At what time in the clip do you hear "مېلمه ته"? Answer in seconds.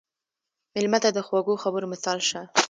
0.73-1.09